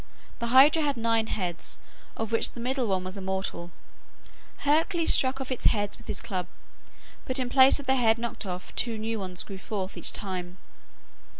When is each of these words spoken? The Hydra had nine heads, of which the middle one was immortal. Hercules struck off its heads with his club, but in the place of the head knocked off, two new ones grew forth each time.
The 0.39 0.47
Hydra 0.47 0.81
had 0.81 0.97
nine 0.97 1.27
heads, 1.27 1.77
of 2.17 2.31
which 2.31 2.53
the 2.53 2.59
middle 2.59 2.87
one 2.87 3.03
was 3.03 3.17
immortal. 3.17 3.69
Hercules 4.65 5.13
struck 5.13 5.39
off 5.39 5.51
its 5.51 5.65
heads 5.65 5.95
with 5.95 6.07
his 6.07 6.21
club, 6.23 6.47
but 7.25 7.37
in 7.37 7.49
the 7.49 7.53
place 7.53 7.79
of 7.79 7.85
the 7.85 7.95
head 7.97 8.17
knocked 8.17 8.47
off, 8.47 8.75
two 8.75 8.97
new 8.97 9.19
ones 9.19 9.43
grew 9.43 9.59
forth 9.59 9.95
each 9.95 10.11
time. 10.11 10.57